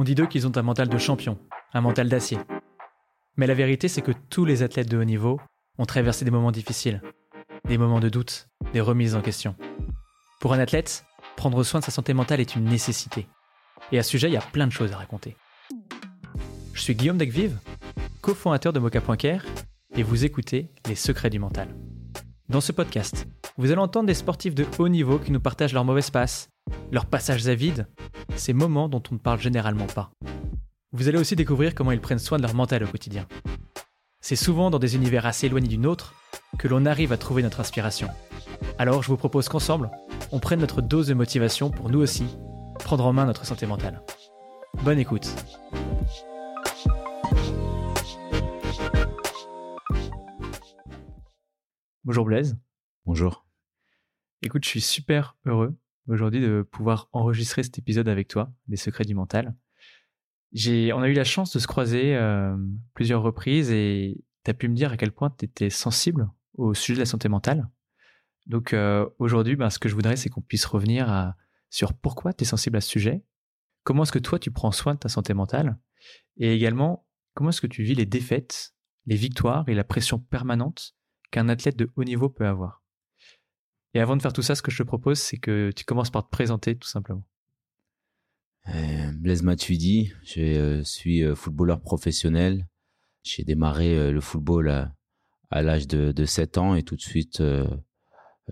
[0.00, 1.40] On dit d'eux qu'ils ont un mental de champion,
[1.74, 2.38] un mental d'acier.
[3.36, 5.40] Mais la vérité, c'est que tous les athlètes de haut niveau
[5.76, 7.02] ont traversé des moments difficiles,
[7.66, 9.56] des moments de doute, des remises en question.
[10.38, 11.04] Pour un athlète,
[11.36, 13.26] prendre soin de sa santé mentale est une nécessité.
[13.90, 15.36] Et à ce sujet, il y a plein de choses à raconter.
[16.74, 17.58] Je suis Guillaume Degvive,
[18.20, 19.44] cofondateur de Mocha.care,
[19.96, 21.74] et vous écoutez Les secrets du mental.
[22.48, 23.26] Dans ce podcast,
[23.56, 26.50] vous allez entendre des sportifs de haut niveau qui nous partagent leurs mauvaises passes,
[26.92, 27.88] leurs passages à vide,
[28.36, 30.10] ces moments dont on ne parle généralement pas.
[30.92, 33.26] Vous allez aussi découvrir comment ils prennent soin de leur mental au quotidien.
[34.20, 36.14] C'est souvent dans des univers assez éloignés du nôtre
[36.58, 38.08] que l'on arrive à trouver notre inspiration.
[38.78, 39.90] Alors je vous propose qu'ensemble,
[40.32, 42.26] on prenne notre dose de motivation pour nous aussi
[42.78, 44.02] prendre en main notre santé mentale.
[44.82, 45.28] Bonne écoute.
[52.04, 52.56] Bonjour Blaise.
[53.04, 53.44] Bonjour.
[54.42, 55.76] Écoute, je suis super heureux
[56.08, 59.54] aujourd'hui de pouvoir enregistrer cet épisode avec toi, des secrets du mental.
[60.54, 62.56] On a eu la chance de se croiser euh,
[62.94, 66.74] plusieurs reprises et tu as pu me dire à quel point tu étais sensible au
[66.74, 67.68] sujet de la santé mentale.
[68.46, 71.34] Donc euh, aujourd'hui, ben, ce que je voudrais, c'est qu'on puisse revenir
[71.70, 73.22] sur pourquoi tu es sensible à ce sujet,
[73.84, 75.78] comment est-ce que toi tu prends soin de ta santé mentale,
[76.36, 78.74] et également comment est-ce que tu vis les défaites,
[79.06, 80.94] les victoires et la pression permanente
[81.30, 82.82] qu'un athlète de haut niveau peut avoir.
[83.94, 86.10] Et avant de faire tout ça, ce que je te propose, c'est que tu commences
[86.10, 87.24] par te présenter tout simplement.
[88.74, 92.66] Euh, Blaise Matuidi, je euh, suis euh, footballeur professionnel.
[93.22, 94.70] J'ai démarré le football
[95.50, 97.42] à, l'âge de, de, 7 ans et tout de suite,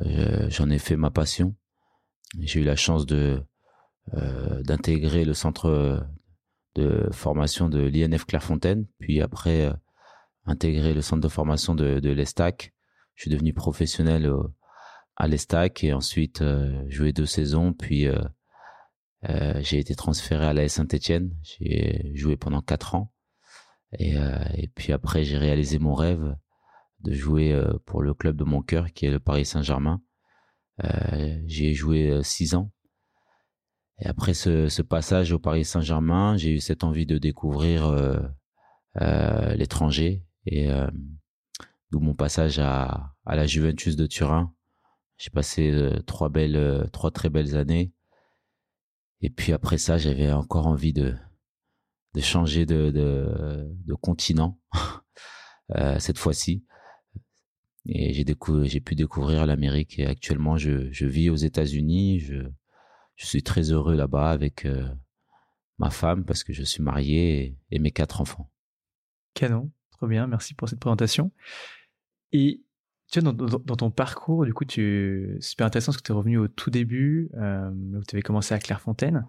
[0.00, 1.54] j'en ai fait ma passion.
[2.40, 3.42] J'ai eu la chance de
[4.64, 6.06] d'intégrer le centre
[6.74, 9.72] de formation de l'INF Clairefontaine, puis après
[10.44, 12.74] intégrer le centre de formation de, de l'Estac.
[13.14, 14.30] Je suis devenu professionnel
[15.16, 16.42] à l'Estac et ensuite
[16.88, 18.06] joué deux saisons, puis
[19.28, 21.34] euh, j'ai été transféré à la Saint-Etienne.
[21.42, 23.12] J'ai joué pendant quatre ans.
[23.98, 26.36] Et, euh, et puis après, j'ai réalisé mon rêve
[27.00, 30.02] de jouer euh, pour le club de mon cœur, qui est le Paris Saint-Germain.
[30.84, 32.72] Euh, j'ai joué six ans.
[33.98, 37.90] Et après ce, ce passage au Paris Saint-Germain, j'ai eu cette envie de découvrir
[38.94, 40.26] l'étranger.
[40.44, 40.68] Et
[41.90, 44.52] d'où mon passage à, à la Juventus de Turin.
[45.18, 47.92] J'ai passé trois belles, trois très belles années
[49.20, 51.14] et puis après ça, j'avais encore envie de
[52.14, 54.58] de changer de de, continent
[55.74, 56.64] euh, cette fois-ci.
[57.86, 62.20] Et j'ai pu découvrir l'Amérique et actuellement je, je vis aux États-Unis.
[62.20, 62.36] Je,
[63.14, 64.88] je suis très heureux là-bas avec euh,
[65.78, 68.50] ma femme parce que je suis marié et, et mes quatre enfants.
[69.34, 71.30] Canon, trop bien, merci pour cette présentation.
[72.32, 72.64] Et
[73.10, 76.38] tu vois, dans, ton parcours, du coup, c'est super intéressant parce que tu es revenu
[76.38, 79.26] au tout début, euh, où tu avais commencé à Clairefontaine.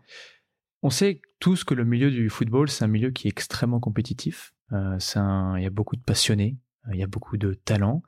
[0.82, 4.54] On sait tous que le milieu du football, c'est un milieu qui est extrêmement compétitif.
[4.72, 4.98] Euh,
[5.58, 6.58] il y a beaucoup de passionnés,
[6.88, 8.02] euh, il y a beaucoup de talents,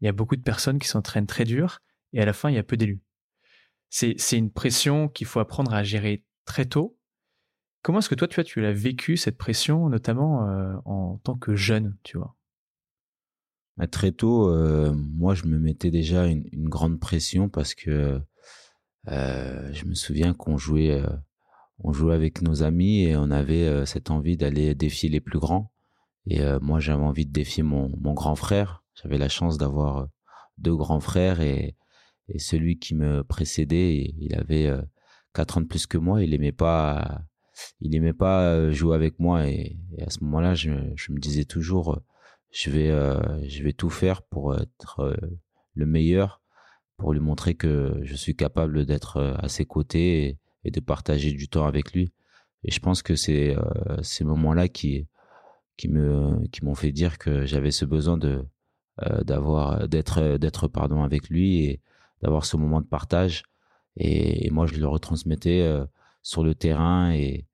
[0.00, 1.80] il y a beaucoup de personnes qui s'entraînent très dur,
[2.12, 3.02] et à la fin, il y a peu d'élus.
[3.90, 6.96] C'est, une pression qu'il faut apprendre à gérer très tôt.
[7.82, 11.56] Comment est-ce que toi, tu vois, tu l'as vécu cette pression, notamment en tant que
[11.56, 12.37] jeune, tu vois?
[13.86, 18.20] Très tôt, euh, moi, je me mettais déjà une, grande pression parce que
[19.08, 21.06] euh, je me souviens qu'on jouait, euh,
[21.78, 25.72] on jouait avec nos amis et on avait cette envie d'aller défier les plus grands.
[26.26, 28.82] Et moi, j'avais envie de défier mon, grand frère.
[28.94, 30.08] J'avais la chance d'avoir
[30.58, 31.76] deux grands frères et,
[32.36, 34.70] celui qui me précédait, il avait
[35.32, 36.22] quatre ans de plus que moi.
[36.22, 37.22] Il aimait pas,
[37.80, 39.48] il pas jouer avec moi.
[39.48, 42.02] Et, à ce moment-là, je me disais toujours
[42.50, 45.16] je vais euh, je vais tout faire pour être euh,
[45.74, 46.40] le meilleur
[46.96, 51.32] pour lui montrer que je suis capable d'être euh, à ses côtés et, de partager
[51.32, 52.12] du temps avec lui.
[52.64, 53.56] Et je pense que c'est
[54.02, 55.06] ces moments-là qui
[55.78, 58.44] qui me qui m'ont fait dire que j'avais ce besoin de
[59.22, 61.80] d'avoir d'être d'être pardon avec lui et
[62.22, 63.44] d'avoir ce moment de partage.
[63.96, 65.66] Et, et moi je le retransmettais
[66.22, 67.46] sur le terrain et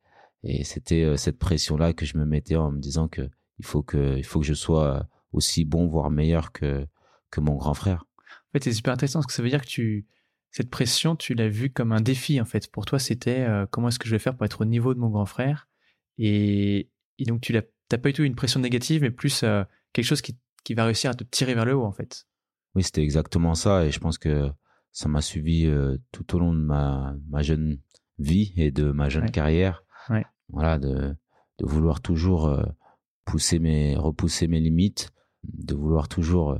[0.42, 3.82] et c'était cette pression là que je me mettais en me disant que il faut
[3.82, 6.86] que il faut que je sois aussi bon voire meilleur que
[7.30, 8.06] que mon grand frère.
[8.18, 10.06] En fait, c'est super intéressant parce que ça veut dire que tu
[10.50, 12.70] cette pression, tu l'as vue comme un défi en fait.
[12.70, 15.00] Pour toi, c'était euh, comment est-ce que je vais faire pour être au niveau de
[15.00, 15.68] mon grand frère?
[16.16, 19.64] Et, et donc tu l'as t'as pas du tout une pression négative, mais plus euh,
[19.92, 22.26] quelque chose qui qui va réussir à te tirer vers le haut en fait.
[22.74, 24.50] Oui, c'était exactement ça et je pense que
[24.92, 27.80] ça m'a suivi euh, tout au long de ma ma jeune
[28.18, 29.82] vie et de ma jeune carrière.
[30.08, 30.24] Ouais.
[30.48, 31.16] Voilà, de
[31.58, 32.64] de vouloir toujours
[33.24, 35.10] pousser mes repousser mes limites
[35.44, 36.58] de vouloir toujours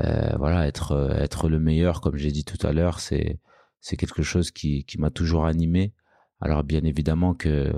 [0.00, 3.40] euh, voilà être être le meilleur comme j'ai dit tout à l'heure c'est
[3.80, 5.92] c'est quelque chose qui qui m'a toujours animé.
[6.40, 7.72] Alors bien évidemment que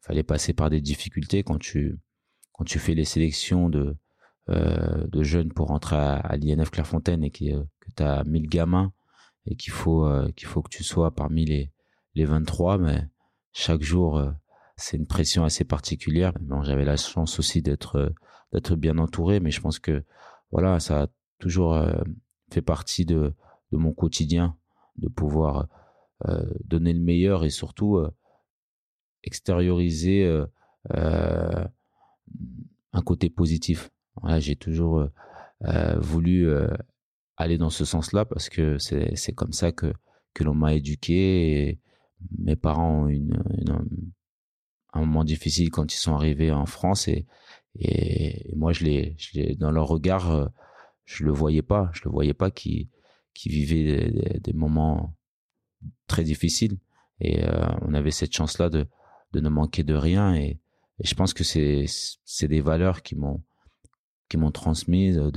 [0.00, 1.98] fallait passer par des difficultés quand tu
[2.52, 3.96] quand tu fais les sélections de
[4.50, 7.64] euh, de jeunes pour rentrer à, l'INF Clairefontaine et que,
[7.96, 8.92] tu as 1000 gamins
[9.46, 11.70] et qu'il faut euh, qu'il faut que tu sois parmi les
[12.14, 13.08] les 23 mais
[13.52, 14.30] chaque jour euh,
[14.76, 18.12] c'est une pression assez particulière bon, j'avais la chance aussi d'être
[18.52, 20.04] d'être bien entouré mais je pense que
[20.50, 21.06] voilà ça a
[21.38, 21.78] toujours
[22.52, 23.34] fait partie de
[23.72, 24.56] de mon quotidien
[24.96, 25.68] de pouvoir
[26.64, 28.04] donner le meilleur et surtout
[29.22, 30.44] extérioriser
[30.92, 31.70] un
[33.02, 33.90] côté positif
[34.38, 35.08] j'ai toujours euh,
[35.64, 36.68] euh, voulu euh,
[37.36, 39.92] aller dans ce sens-là parce que c'est comme ça que
[40.34, 41.78] que l'on m'a éduqué.
[42.38, 43.40] Mes parents ont une,
[44.94, 47.26] un moment difficile quand ils sont arrivés en France et
[47.76, 50.50] et, moi je les je les dans leur regard
[51.04, 51.90] je le voyais pas.
[51.92, 52.90] Je le voyais pas qui
[53.34, 55.16] qui vivaient des, des, moments
[56.06, 56.78] très difficiles.
[57.20, 57.42] Et
[57.82, 58.86] on avait cette chance là de
[59.32, 60.34] de ne manquer de rien.
[60.34, 60.60] Et,
[61.00, 61.84] et je pense que c'est
[62.24, 63.42] c'est des valeurs qui m'ont
[64.28, 65.30] qui m'ont transmis de,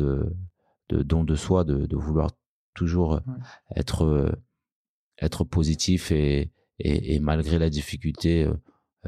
[0.90, 2.32] de don de soi, de, de vouloir
[2.74, 3.20] toujours
[3.76, 4.32] être euh,
[5.20, 8.48] être positif et, et, et, malgré la difficulté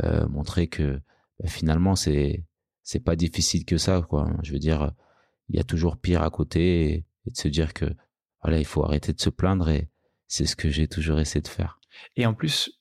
[0.03, 1.01] euh, euh montrer que
[1.39, 2.45] bah, finalement c'est
[2.83, 4.93] c'est pas difficile que ça quoi je veux dire
[5.49, 7.85] il y a toujours pire à côté et, de se dire que
[8.43, 9.89] voilà il faut arrêter de se plaindre et
[10.27, 11.79] c'est ce que j'ai toujours essayé de faire
[12.15, 12.79] et en plus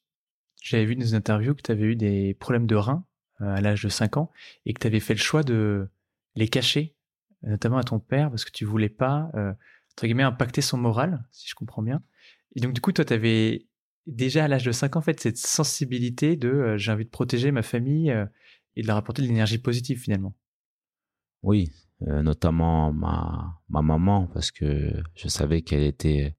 [0.63, 3.05] j'avais vu dans une interview que tu avais eu des problèmes de reins
[3.41, 4.33] euh, à l'âge de 5 ans
[4.67, 5.89] et que tu avais fait le choix de
[6.35, 6.97] les cacher,
[7.43, 9.53] notamment à ton père, parce que tu voulais pas, euh,
[9.93, 12.03] entre guillemets, impacter son moral, si je comprends bien.
[12.57, 13.68] Et donc, du coup, toi, tu avais
[14.09, 17.11] déjà à l'âge de 5 ans, en fait, cette sensibilité de euh, j'ai envie de
[17.11, 18.27] protéger ma famille euh,
[18.77, 20.35] et de leur apporter de l'énergie positive, finalement.
[21.43, 21.71] Oui,
[22.07, 26.37] euh, notamment ma, ma maman, parce que je savais qu'elle était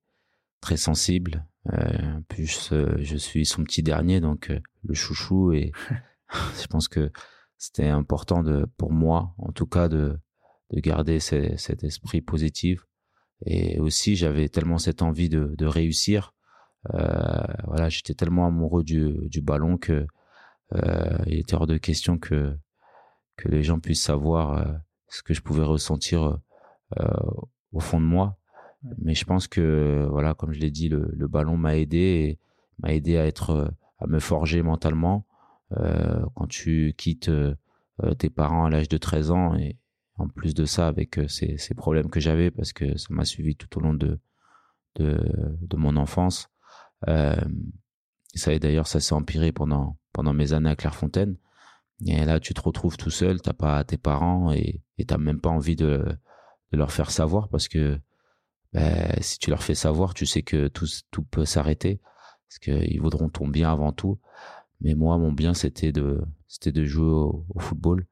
[0.61, 1.45] très sensible.
[1.73, 4.51] Euh, plus je suis son petit dernier, donc
[4.83, 5.71] le chouchou, et
[6.61, 7.11] je pense que
[7.57, 10.17] c'était important de, pour moi, en tout cas, de,
[10.71, 12.85] de garder cet esprit positif.
[13.45, 16.33] Et aussi, j'avais tellement cette envie de, de réussir.
[16.93, 20.07] Euh, voilà, j'étais tellement amoureux du, du ballon que
[20.75, 22.55] euh, il était hors de question que
[23.37, 24.73] que les gens puissent savoir euh,
[25.07, 26.39] ce que je pouvais ressentir
[26.99, 27.07] euh,
[27.71, 28.37] au fond de moi.
[28.97, 32.39] Mais je pense que voilà, comme je l'ai dit, le, le ballon m'a aidé,
[32.79, 35.25] m'a aidé à être, à me forger mentalement
[35.77, 37.55] euh, quand tu quittes euh,
[38.17, 39.77] tes parents à l'âge de 13 ans et
[40.17, 43.25] en plus de ça avec euh, ces, ces problèmes que j'avais parce que ça m'a
[43.25, 44.19] suivi tout au long de
[44.95, 45.19] de,
[45.61, 46.49] de mon enfance
[47.07, 47.35] euh,
[48.35, 51.37] ça d'ailleurs ça s'est empiré pendant pendant mes années à Clairefontaine
[52.05, 55.41] et là tu te retrouves tout seul t'as pas tes parents et et t'as même
[55.41, 56.05] pas envie de
[56.71, 57.99] de leur faire savoir parce que
[58.73, 61.99] ben, si tu leur fais savoir tu sais que tout tout peut s'arrêter
[62.47, 64.19] parce qu'ils voudront ton bien avant tout
[64.81, 68.05] mais moi, mon bien, c'était de, c'était de jouer au, football.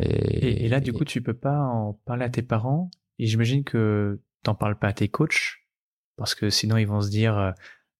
[0.00, 2.90] Et, et, là, du coup, tu peux pas en parler à tes parents.
[3.18, 5.62] Et j'imagine que t'en parles pas à tes coachs,
[6.16, 7.54] parce que sinon ils vont se dire,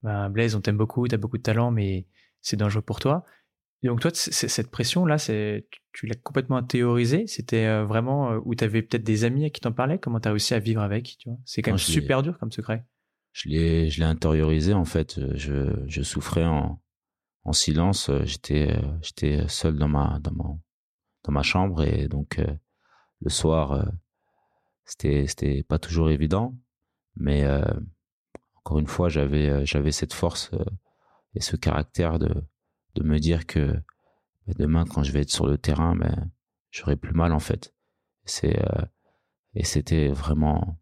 [0.07, 2.07] euh, bah, Blaise, on t'aime beaucoup, t'as beaucoup de talent, mais
[2.41, 3.25] c'est dangereux pour toi.
[3.83, 7.27] Et donc toi, cette pression-là, tu l'as complètement théorisé.
[7.27, 9.99] C'était euh, vraiment euh, où tu avais peut-être des amis à qui t'en parlaient.
[9.99, 12.85] Comment t'as réussi à vivre avec c'est quand même super dur comme secret.
[13.33, 15.21] Je l'ai, je l'ai intériorisé en fait.
[15.37, 16.81] Je, je souffrais en,
[17.47, 18.11] en silence.
[18.11, 18.77] Euh, j'étais
[19.31, 22.47] euh, seul dans ma dans ma chambre et donc euh,
[23.21, 23.87] le soir
[24.85, 26.55] c'était c'était pas toujours évident,
[27.17, 27.45] mais
[28.67, 30.51] encore une fois j'avais j'avais cette force
[31.35, 32.35] et ce caractère de
[32.97, 33.75] de me dire que
[34.47, 36.33] ben, demain quand je vais être sur le terrain ben
[36.73, 37.73] j'aurai plus mal en fait.
[38.25, 38.61] C'est
[39.55, 40.81] et c'était vraiment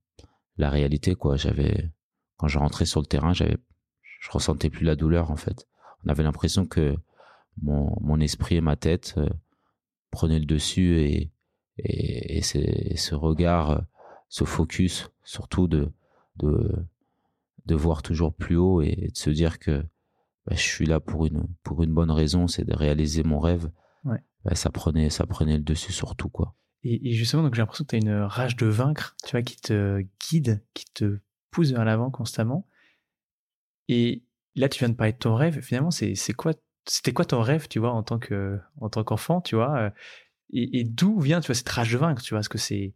[0.57, 1.37] la réalité quoi.
[1.37, 1.91] J'avais
[2.39, 3.59] quand je rentrais sur le terrain j'avais
[4.03, 5.69] je ressentais plus la douleur en fait.
[6.07, 6.97] On avait l'impression que
[7.61, 9.29] mon, mon esprit et ma tête euh,
[10.11, 11.31] prenaient le dessus et,
[11.77, 13.81] et, et ce regard, euh,
[14.29, 15.93] ce focus, surtout de,
[16.37, 16.87] de,
[17.67, 19.83] de voir toujours plus haut et, de se dire que
[20.47, 23.71] bah, je suis là pour une, pour une bonne raison, c'est de réaliser mon rêve.
[24.05, 24.23] Ouais.
[24.45, 26.55] Bah, ça prenait, ça prenait le dessus sur tout, quoi.
[26.83, 29.43] Et, et justement, donc j'ai l'impression que tu as une rage de vaincre, tu vois,
[29.43, 31.19] qui te guide, qui te
[31.51, 32.69] pousse vers l'avant constamment.
[33.89, 35.61] Et là, tu viens de parler de ton rêve.
[35.61, 36.53] Finalement, c'est c'est quoi
[36.87, 39.91] C'était quoi ton rêve, tu vois, en tant que en tant qu'enfant, tu vois euh,
[40.53, 42.43] Et, et d'où vient, tu vois, cette rage de vaincre, tu vois?
[42.43, 42.95] Que c'est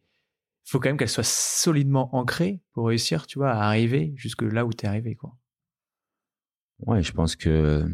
[0.70, 4.66] faut quand même qu'elle soit solidement ancrée pour réussir, tu vois, à arriver jusque là
[4.66, 5.36] où tu es arrivé, quoi.
[6.80, 7.88] Ouais, je pense que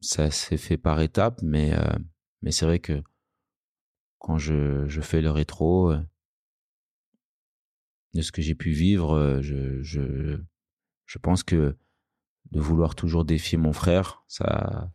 [0.00, 1.98] ça s'est fait par étapes, mais euh,
[2.42, 3.02] mais c'est vrai que
[4.18, 6.00] quand je je fais le rétro euh,
[8.14, 10.38] de ce que j'ai pu vivre, je je
[11.06, 11.76] je pense que
[12.50, 14.22] de vouloir toujours défier mon frère.
[14.28, 14.90] Ça,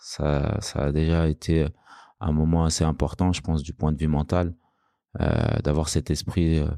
[0.00, 1.66] ça, ça a déjà été
[2.20, 4.63] un moment assez important, je pense, du point de vue mental, euh,
[5.18, 6.68] d'avoir cet esprit euh,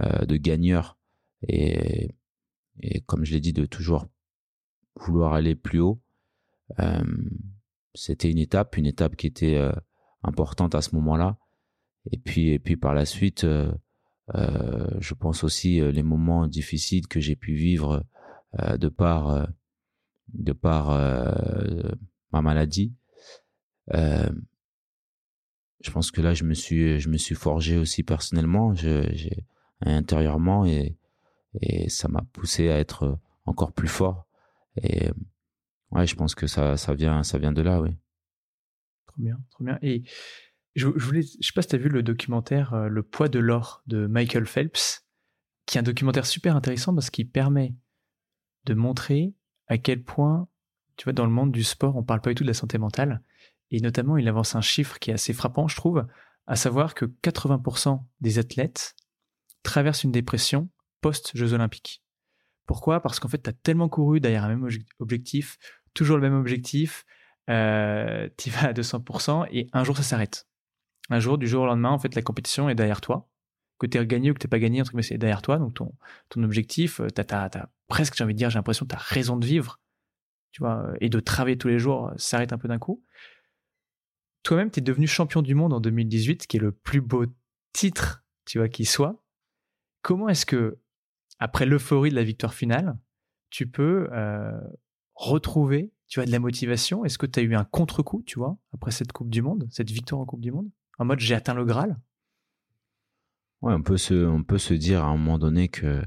[0.00, 0.98] euh, de gagneur
[1.46, 2.14] et,
[2.80, 4.08] et comme je l'ai dit, de toujours
[4.96, 6.00] vouloir aller plus haut.
[7.94, 9.60] C'était une étape, une étape qui était
[10.22, 11.36] importante à ce moment-là.
[12.10, 13.46] Et puis, et puis par la suite,
[14.32, 18.04] je pense aussi les moments difficiles que j'ai pu vivre
[18.58, 19.48] de par
[20.32, 20.88] de par
[22.32, 22.94] ma maladie.
[25.84, 28.72] Je pense que là, je me suis, je me suis forgé aussi personnellement,
[29.82, 30.96] intérieurement et,
[31.60, 34.26] et ça m'a poussé à être encore plus fort.
[34.82, 35.10] Et
[35.90, 37.90] ouais, je pense que ça, ça vient, ça vient de là, oui.
[39.06, 39.78] Trop bien, trop bien.
[39.82, 40.04] Et
[40.74, 43.28] je, je voulais, je sais pas si tu as vu le documentaire euh, Le poids
[43.28, 45.06] de l'or de Michael Phelps,
[45.66, 47.74] qui est un documentaire super intéressant parce qu'il permet
[48.64, 49.34] de montrer
[49.66, 50.48] à quel point,
[50.96, 52.78] tu vois, dans le monde du sport, on parle pas du tout de la santé
[52.78, 53.22] mentale
[53.74, 56.06] et notamment, il avance un chiffre qui est assez frappant, je trouve,
[56.46, 58.94] à savoir que 80% des athlètes
[59.64, 60.68] traversent une dépression
[61.00, 62.02] post-Jeux Olympiques.
[62.66, 63.00] Pourquoi?
[63.00, 64.68] Parce qu'en fait, tu as tellement couru derrière un même
[65.00, 65.58] objectif,
[65.92, 67.04] toujours le même objectif,
[67.50, 70.46] euh, tu vas à 200% et un jour ça s'arrête.
[71.10, 73.28] Un jour, du jour au lendemain, en fait, la compétition est derrière toi.
[73.78, 75.58] Que tu gagné ou que tu pas gagné, mais c'est derrière toi.
[75.58, 75.92] Donc ton,
[76.28, 79.44] ton objectif, tu as, presque, j'ai envie de dire, j'ai l'impression tu as raison de
[79.44, 79.80] vivre
[80.54, 83.02] tu vois, et de travailler tous les jours s'arrête un peu d'un coup.
[84.44, 87.24] Toi-même, tu es devenu champion du monde en 2018, qui est le plus beau
[87.72, 89.24] titre, tu vois, qui soit.
[90.02, 90.78] Comment est-ce que,
[91.38, 92.98] après l'euphorie de la victoire finale,
[93.48, 94.60] tu peux euh,
[95.14, 97.06] retrouver, tu vois, de la motivation?
[97.06, 99.90] Est-ce que tu as eu un contre-coup, tu vois, après cette Coupe du Monde, cette
[99.90, 100.70] victoire en Coupe du Monde?
[100.98, 101.98] En mode, j'ai atteint le Graal?
[103.62, 106.02] Ouais, on peut se, on peut se dire à un moment donné que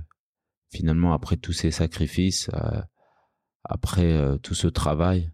[0.72, 2.82] finalement, après tous ces sacrifices, euh,
[3.64, 5.32] après euh, tout ce travail,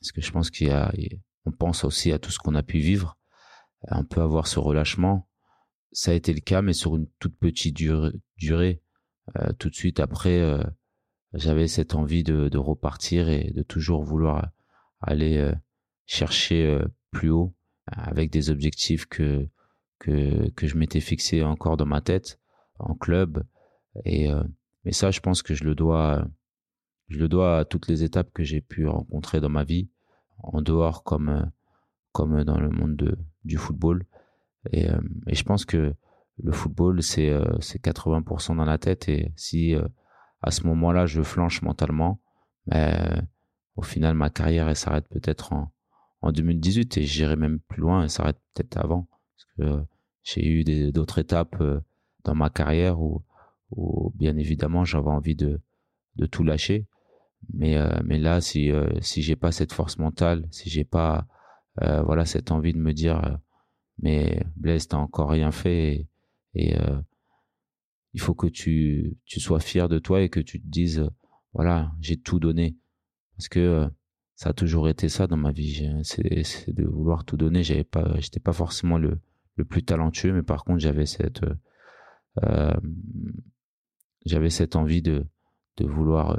[0.00, 0.92] parce que je pense qu'il y a,
[1.44, 3.18] on pense aussi à tout ce qu'on a pu vivre.
[3.90, 5.28] On peut avoir ce relâchement.
[5.92, 7.76] Ça a été le cas, mais sur une toute petite
[8.36, 8.82] durée.
[9.36, 10.62] Euh, tout de suite après, euh,
[11.32, 14.50] j'avais cette envie de, repartir et de toujours vouloir
[15.00, 15.54] aller euh,
[16.06, 17.54] chercher plus haut
[17.86, 19.48] avec des objectifs que
[19.98, 22.38] que, que je m'étais fixé encore dans ma tête
[22.78, 23.44] en club.
[24.04, 24.28] Et
[24.84, 26.26] mais ça, je pense que je le dois
[27.08, 29.88] je le dois à toutes les étapes que j'ai pu rencontrer dans ma vie,
[30.38, 31.42] en dehors comme, euh,
[32.12, 34.04] comme dans le monde de, du football.
[34.72, 35.94] Et, euh, et je pense que
[36.42, 39.08] le football, c'est euh, 80% dans la tête.
[39.08, 39.74] Et si
[40.42, 42.20] à ce moment-là, je flanche mentalement,
[42.66, 43.26] ben,
[43.76, 45.72] au final, ma carrière, s'arrête peut-être en,
[46.20, 49.08] en 2018 et j'irai même plus loin, elle s'arrête peut-être avant.
[49.34, 49.84] Parce que
[50.22, 51.56] j'ai eu d'autres étapes
[52.24, 53.22] dans ma carrière où,
[53.70, 55.60] où bien évidemment, j'avais envie de,
[56.16, 56.86] de tout lâcher.
[57.52, 61.26] Mais euh, mais là, si euh, si j'ai pas cette force mentale, si j'ai pas
[61.82, 63.38] euh, voilà cette envie de me dire
[63.98, 66.08] mais Blaise, t'as encore rien fait
[66.54, 66.76] et,
[68.14, 71.08] il faut que tu tu sois fier de toi et que tu te dises
[71.52, 72.76] voilà j'ai tout donné
[73.36, 73.88] parce que
[74.34, 75.90] ça a toujours été ça dans ma vie.
[76.04, 77.62] C'est de vouloir tout donner.
[77.64, 79.20] J'avais pas j'étais pas forcément le
[79.56, 81.42] le plus talentueux mais par contre j'avais cette
[82.44, 82.76] euh,
[84.26, 85.26] j'avais cette envie de
[85.78, 86.38] de vouloir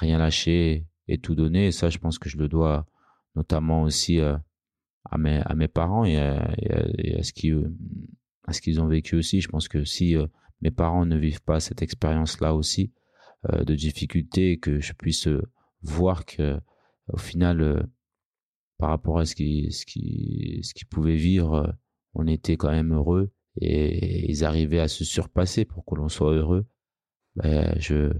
[0.00, 1.66] rien lâcher et tout donner.
[1.66, 2.86] Et ça, je pense que je le dois
[3.36, 4.36] notamment aussi euh,
[5.04, 6.52] à, mes, à mes parents et à,
[7.22, 7.70] ce qu'ils
[8.46, 9.40] à ce qu'ils ont vécu aussi.
[9.40, 10.26] Je pense que si euh,
[10.62, 12.92] mes parents ne vivent pas cette expérience-là aussi
[13.52, 15.28] euh, de difficulté, que je puisse
[15.82, 16.58] voir que
[17.12, 17.88] au final,
[18.78, 21.74] par rapport à ce qu'ils ce qui, ce qu'ils pouvaient vivre,
[22.14, 26.32] on était quand même heureux et ils arrivaient à se surpasser pour que l'on soit
[26.32, 26.66] heureux.
[27.36, 28.12] Ben, je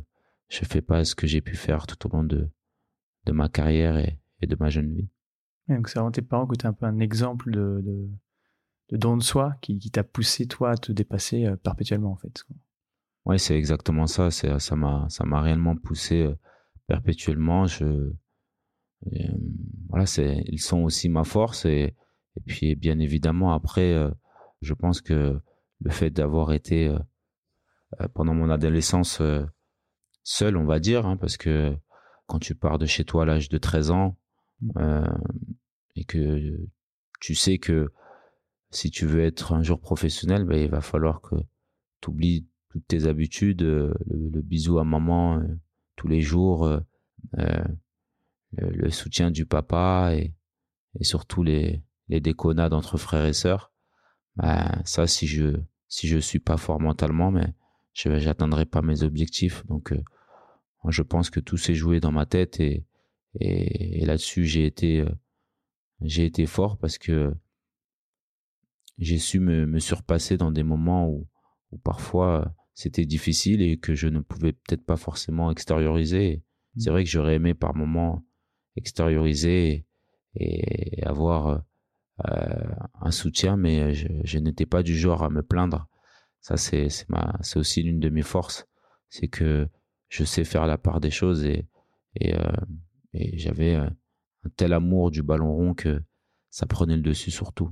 [0.50, 2.50] je fais pas ce que j'ai pu faire tout au long de,
[3.24, 5.08] de ma carrière et, de ma jeune vie.
[5.68, 7.82] donc c'est vraiment tes parents que tu es un peu un exemple de,
[8.90, 12.16] de, don de soi qui, qui t'a poussé toi à te dépasser euh, perpétuellement en
[12.16, 12.44] fait.
[13.26, 14.30] Ouais, c'est exactement ça.
[14.30, 16.34] C'est ça m'a ça m'a réellement poussé euh,
[16.86, 17.66] perpétuellement.
[17.66, 18.12] Je euh,
[19.88, 21.94] voilà, c'est ils sont aussi ma force et
[22.36, 23.94] et puis bien évidemment après,
[24.62, 25.38] je pense que
[25.80, 26.94] le fait d'avoir été
[28.14, 29.20] pendant mon adolescence
[30.30, 31.76] seul, on va dire, hein, parce que
[32.26, 34.16] quand tu pars de chez toi à l'âge de 13 ans
[34.62, 34.70] mmh.
[34.78, 35.18] euh,
[35.96, 36.56] et que
[37.20, 37.92] tu sais que
[38.70, 41.34] si tu veux être un jour professionnel, ben, il va falloir que
[42.00, 45.58] tu oublies toutes tes habitudes, euh, le, bisou à maman euh,
[45.96, 46.80] tous les jours,
[47.32, 50.32] le, soutien du papa et,
[50.98, 53.72] et surtout les, les déconnades entre frères et sœurs.
[54.36, 55.56] Ben, ça, si je
[55.88, 57.52] si je suis pas fort mentalement, mais
[57.92, 59.66] je j'atteindrai pas mes objectifs.
[59.66, 59.92] Donc
[60.88, 62.84] je pense que tout s'est joué dans ma tête et,
[63.38, 65.10] et, là-dessus, j'ai été, euh,
[66.00, 67.34] j'ai été fort parce que
[68.98, 71.28] j'ai su me, me, surpasser dans des moments où,
[71.70, 76.42] où parfois c'était difficile et que je ne pouvais peut-être pas forcément extérioriser.
[76.76, 76.92] C'est mmh.
[76.92, 78.24] vrai que j'aurais aimé par moments
[78.76, 79.86] extérioriser
[80.34, 81.62] et, avoir
[82.26, 82.64] euh,
[83.00, 85.88] un soutien, mais je, je n'étais pas du genre à me plaindre.
[86.40, 88.66] Ça, c'est c'est aussi l'une de mes forces,
[89.08, 89.68] c'est que
[90.10, 92.52] je sais faire la part des choses et euh,
[93.14, 93.86] j'avais euh,
[94.44, 96.02] un tel amour du ballon rond que
[96.50, 97.70] ça prenait le dessus sur tout.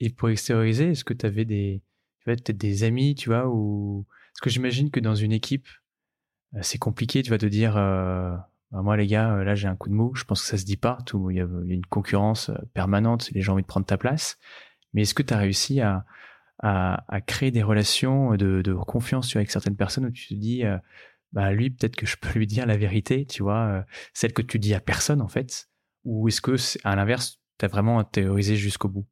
[0.00, 1.82] Et pour extérioriser, est-ce que tu avais des,
[2.24, 5.68] peut-être des amis, tu vois, ou parce que j'imagine que dans une équipe,
[6.54, 9.90] euh, c'est compliqué, tu vas te dire, bah, moi les gars, là j'ai un coup
[9.90, 10.98] de mou, je pense que ça se dit pas,
[11.30, 14.38] il y a, une concurrence permanente, les gens ont envie de prendre ta place.
[14.94, 16.06] Mais est-ce que tu as réussi à,
[17.26, 20.64] créer des relations de, confiance avec certaines personnes où tu te dis,
[21.34, 23.82] bah lui peut-être que je peux lui dire la vérité, tu vois, euh,
[24.14, 25.68] celle que tu dis à personne en fait,
[26.04, 29.06] ou est-ce que à l'inverse, tu as vraiment théorisé jusqu'au bout?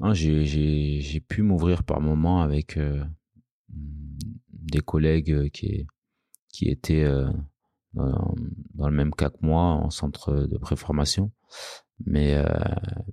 [0.00, 3.04] Non, j'ai pu m'ouvrir par moments avec euh,
[3.68, 5.86] des collègues euh, qui
[6.48, 7.06] qui étaient
[7.94, 8.34] dans,
[8.74, 11.30] dans, le même cas que moi en centre de préformation,
[12.04, 12.42] mais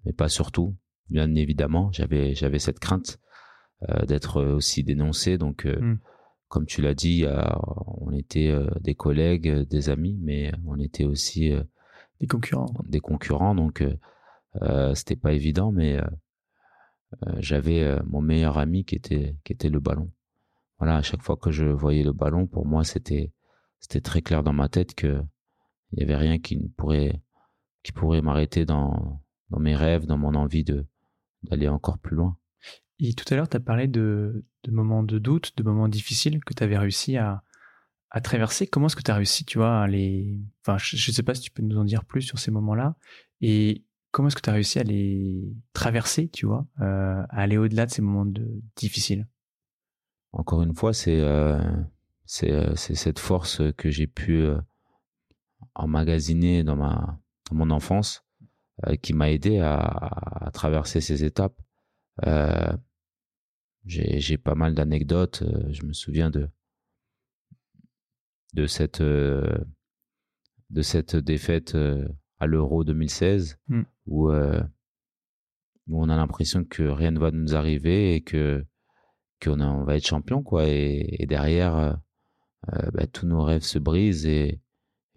[0.05, 0.75] mais pas surtout.
[1.09, 3.19] Bien évidemment, j'avais j'avais cette crainte
[4.07, 5.97] d'être aussi dénoncé, donc mmh
[6.49, 7.25] comme tu l'as dit,
[8.01, 11.63] on était euh, des collègues, euh, des amis, mais on était aussi euh,
[12.19, 12.73] des concurrents.
[12.85, 13.83] Des concurrents, donc
[14.61, 15.99] euh, c'était pas évident, mais
[17.37, 20.11] j'avais mon meilleur ami qui était qui était le ballon.
[20.79, 23.31] Voilà, à chaque fois que je voyais le ballon, pour moi c'était
[23.79, 25.21] c'était très clair dans ma tête que
[25.93, 27.21] il y avait rien qui ne pourrait
[27.83, 30.85] qui pourrait m'arrêter dans dans mes rêves, dans mon envie de
[31.43, 32.37] d'aller encore plus loin.
[32.99, 36.53] Et tout à l'heure, tu as parlé de, moments de doute, de moments difficiles que
[36.53, 37.43] tu avais réussi à,
[38.23, 38.65] traverser.
[38.65, 40.39] Comment est-ce que tu as réussi, tu vois, à les...
[40.61, 42.95] Enfin, je ne sais pas si tu peux nous en dire plus sur ces moments-là.
[43.41, 47.57] Et comment est-ce que tu as réussi à les traverser, tu vois, euh, à aller
[47.57, 48.25] au-delà de ces moments
[48.75, 49.27] difficiles?
[50.31, 51.59] Encore une fois, c'est euh,
[52.25, 54.59] c'est euh, cette force que j'ai pu euh,
[55.75, 57.19] emmagasiner dans, ma,
[57.51, 58.25] mon enfance
[58.85, 61.59] euh, qui m'a aidé à, traverser ces étapes.
[62.25, 62.71] Euh,
[63.87, 65.43] j'ai pas mal d'anecdotes.
[65.43, 66.49] Euh, je me souviens de
[68.53, 69.57] de cette euh,
[70.69, 72.07] de cette défaite euh,
[72.39, 73.81] à l'Euro 2016 mm.
[74.07, 78.65] où où on a l'impression que rien ne va nous arriver et que
[79.41, 81.97] qu'on on va être champion quoi et, derrière
[82.67, 84.61] bah, tous nos rêves se brisent et,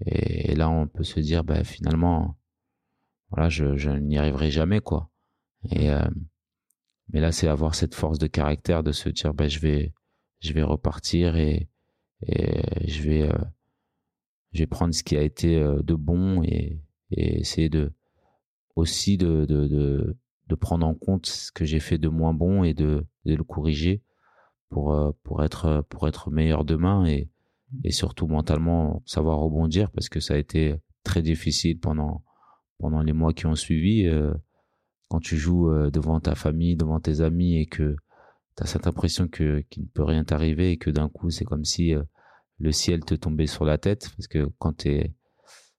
[0.06, 2.38] et, là on peut se dire bah finalement
[3.30, 5.10] voilà je, je n'y arriverai jamais quoi
[5.70, 5.90] et
[7.12, 9.92] mais là, c'est avoir cette force de caractère de se dire, ben, je vais,
[10.40, 11.68] je vais repartir et,
[12.22, 13.38] et je vais, euh,
[14.52, 17.92] je vais prendre ce qui a été euh, de bon et, et essayer de,
[18.76, 22.64] aussi de, de, de, de, prendre en compte ce que j'ai fait de moins bon
[22.64, 24.02] et de, de le corriger
[24.68, 27.30] pour, euh, pour être, pour être meilleur demain et,
[27.84, 32.22] et surtout mentalement savoir rebondir parce que ça a été très difficile pendant,
[32.78, 34.06] pendant les mois qui ont suivi.
[34.06, 34.32] Euh,
[35.10, 37.96] quand tu joues euh, devant ta famille, devant tes amis et que
[38.56, 41.44] tu as cette impression que qu'il ne peut rien t'arriver et que d'un coup c'est
[41.44, 42.02] comme si euh,
[42.58, 45.12] le ciel te tombait sur la tête parce que quand tu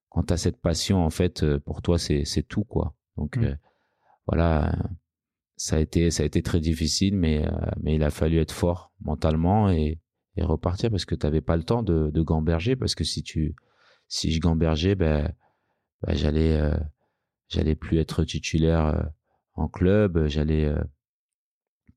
[0.10, 2.94] quand tu as cette passion en fait euh, pour toi c'est c'est tout quoi.
[3.16, 3.58] Donc mmh.
[4.28, 4.76] voilà,
[5.56, 7.46] ça a été ça a été très difficile mais
[7.80, 10.02] mais il a fallu être fort mentalement et
[10.36, 13.24] et repartir parce que tu n'avais pas le temps de, de gamberger parce que si
[13.24, 13.56] tu
[14.10, 15.34] si je gambergeais ben,
[16.02, 16.72] ben j'allais
[17.48, 19.12] j'allais plus être titulaire
[19.62, 20.82] en club, j'allais euh,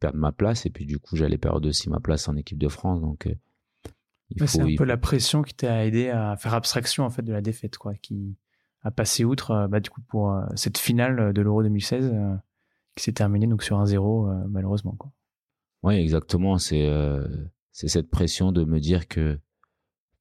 [0.01, 2.69] perdre ma place et puis du coup j'allais perdre aussi ma place en équipe de
[2.69, 3.01] France.
[3.01, 3.35] Donc euh,
[4.47, 7.41] c'est un peu la pression qui t'a aidé à faire abstraction en fait de la
[7.41, 8.37] défaite, quoi, qui
[8.83, 12.15] a passé outre, euh, bah, du coup pour cette finale de l'Euro 2016
[12.97, 15.11] qui s'est terminée donc sur un 0 malheureusement, quoi.
[15.83, 16.59] Oui, exactement.
[16.59, 16.89] C'est
[17.73, 19.39] c'est cette pression de me dire que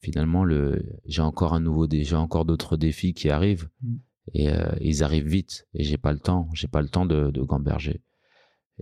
[0.01, 3.69] finalement le j'ai encore un nouveau j'ai encore d'autres défis qui arrivent.
[3.81, 3.97] Mm
[4.33, 7.31] et euh, ils arrivent vite et j'ai pas le temps j'ai pas le temps de,
[7.31, 8.01] de gamberger.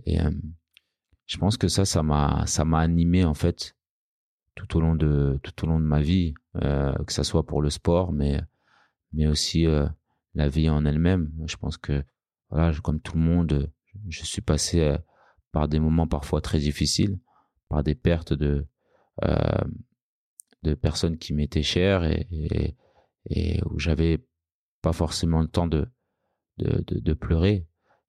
[0.06, 0.30] Et euh,
[1.26, 3.76] je pense que ça ça m'a ça m'a animé en fait
[4.54, 7.62] tout au long de tout au long de ma vie euh, que ça soit pour
[7.62, 8.40] le sport mais
[9.12, 9.88] mais aussi euh,
[10.34, 11.32] la vie en elle-même.
[11.46, 12.04] Je pense que
[12.50, 13.72] voilà comme tout le monde
[14.08, 14.98] je suis passé euh,
[15.52, 17.18] par des moments parfois très difficiles
[17.68, 18.66] par des pertes de
[20.62, 22.76] de personnes qui m'étaient chères et, et,
[23.28, 24.24] et où j'avais
[24.82, 25.86] pas forcément le temps de
[26.58, 27.66] de, de, pleurer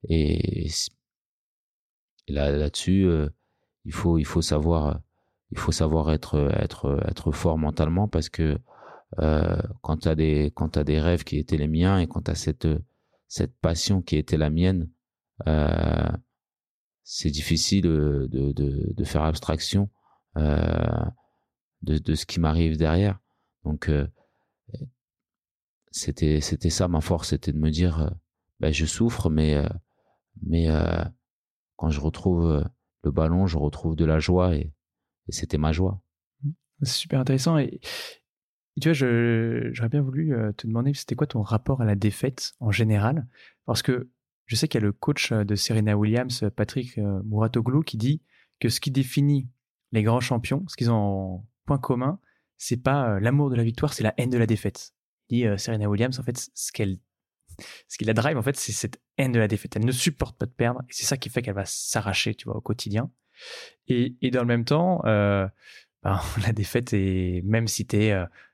[0.10, 0.68] et,
[2.28, 3.30] là là-dessus euh,
[3.86, 5.00] il faut il faut savoir
[5.52, 8.60] il faut savoir être être être fort mentalement parce que
[9.20, 12.36] euh, quand tu as as des rêves qui étaient les miens et quand tu as
[12.36, 12.68] cette
[13.28, 14.90] cette passion qui était la mienne,
[15.48, 16.12] euh,
[17.04, 19.90] c'est difficile de, de, de, faire abstraction
[20.38, 21.06] euh,
[21.82, 23.20] de, de ce qui m'arrive derrière.
[23.66, 23.90] Donc
[25.94, 28.10] c'était c'était ça ma force, c'était de me dire euh,
[28.60, 29.70] ben, je souffre mais euh,
[30.42, 30.68] mais
[31.78, 32.66] quand je retrouve
[33.04, 34.74] le ballon, je retrouve de la joie et,
[35.30, 36.02] c'était ma joie.
[36.82, 37.80] C'est super intéressant et,
[38.82, 42.54] tu vois, j'aurais bien voulu euh, te demander, c'était quoi ton rapport à la défaite
[42.60, 43.28] en général?
[43.66, 44.10] Parce que
[44.46, 47.98] je sais qu'il y a le coach euh, de Serena Williams, Patrick euh, Mouratoglou, qui
[47.98, 48.22] dit
[48.60, 49.48] que ce qui définit
[49.92, 52.20] les grands champions, ce qu'ils ont en point commun,
[52.58, 54.94] c'est pas l'amour de la victoire, c'est la haine de la défaite.
[55.30, 56.98] Dit Serena Williams, en fait, ce qu'elle,
[57.88, 59.76] ce qui la drive, en fait, c'est cette haine de la défaite.
[59.76, 62.46] Elle ne supporte pas de perdre, et c'est ça qui fait qu'elle va s'arracher, tu
[62.46, 63.10] vois, au quotidien.
[63.88, 65.48] Et, et dans le même temps, euh,
[66.04, 68.14] ben, la défaite, est, même si tu es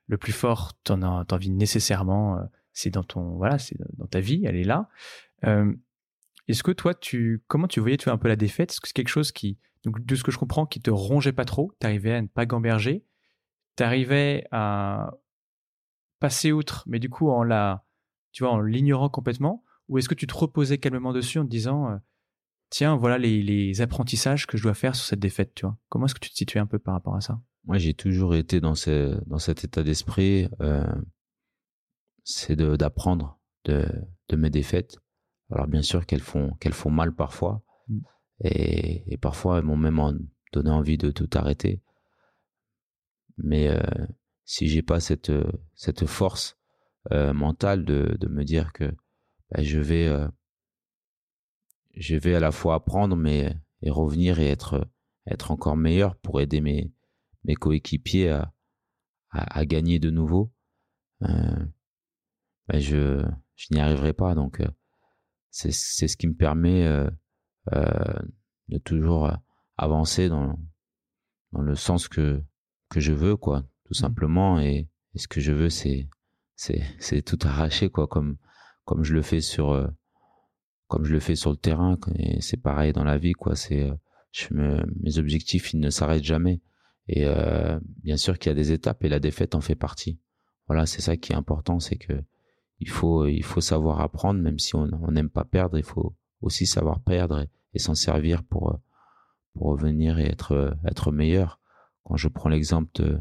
[0.10, 2.42] le plus fort, t'en as, envie nécessairement, euh,
[2.74, 4.90] c'est dans ton, voilà, c'est dans ta vie, elle est là.
[5.46, 5.72] Euh,
[6.48, 8.72] est-ce que toi, tu, comment tu voyais, tu un peu la défaite?
[8.72, 11.46] Est-ce que c'est quelque chose qui, de ce que je comprends, qui te rongeait pas
[11.46, 11.72] trop?
[11.80, 13.06] T'arrivais à ne pas gamberger?
[13.76, 15.14] T'arrivais à
[16.20, 17.86] passer outre, mais du coup en la,
[18.32, 21.50] tu vois, en l'ignorant complètement Ou est-ce que tu te reposais calmement dessus en te
[21.50, 21.98] disant, euh,
[22.70, 25.78] tiens, voilà les, les apprentissages que je dois faire sur cette défaite, tu vois?
[25.90, 27.42] Comment est-ce que tu te situais un peu par rapport à ça?
[27.66, 30.48] Moi, j'ai toujours été dans, ce, dans cet état d'esprit.
[30.62, 30.92] Euh,
[32.24, 33.86] c'est d'apprendre de,
[34.30, 34.98] de, mes défaites.
[35.52, 37.62] Alors, bien sûr qu'elles font, qu'elles font mal parfois.
[37.88, 38.00] Mm.
[38.46, 40.00] Et, et, parfois, elles m'ont même
[40.54, 41.82] donné envie de tout arrêter.
[43.38, 43.82] Mais euh,
[44.50, 45.32] si j'ai pas cette,
[45.76, 46.58] cette force
[47.12, 48.86] euh, mentale de, de me dire que
[49.52, 50.28] ben, je vais euh,
[51.96, 54.90] je vais à la fois apprendre mais et revenir et être
[55.28, 56.92] être encore meilleur pour aider mes
[57.44, 58.54] mes coéquipiers à,
[59.30, 60.52] à, gagner de nouveau,
[61.24, 61.66] euh,
[62.68, 63.24] ben je,
[63.56, 64.36] je n'y arriverai pas.
[64.36, 64.68] Donc, euh,
[65.52, 67.10] c'est ce qui me permet euh,
[67.74, 68.20] euh,
[68.70, 69.32] de toujours
[69.78, 70.60] avancer dans,
[71.52, 72.44] dans le sens que,
[72.90, 74.02] que je veux, quoi, tout mmh.
[74.02, 74.60] simplement.
[74.62, 76.08] Et, et ce que je veux, c'est
[76.56, 78.38] c'est tout arracher, quoi, comme,
[78.86, 79.92] comme je le fais sur
[80.88, 83.92] comme je le fais sur le terrain et c'est pareil dans la vie quoi c'est
[84.32, 86.62] je me, mes objectifs ils ne s'arrêtent jamais
[87.10, 90.20] et euh, bien sûr qu'il y a des étapes et la défaite en fait partie.
[90.68, 92.14] Voilà, c'est ça qui est important, c'est que
[92.80, 96.68] il faut il faut savoir apprendre, même si on n'aime pas perdre, il faut aussi
[96.68, 98.80] savoir perdre et, s'en servir pour
[99.56, 101.60] pour revenir et être être meilleur.
[102.04, 103.20] Quand je prends l'exemple de,